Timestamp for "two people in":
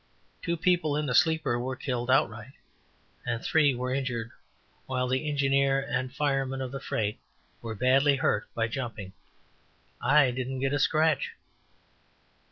0.41-1.05